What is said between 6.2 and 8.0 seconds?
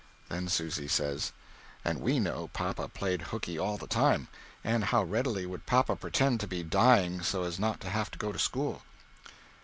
to be dying so as not to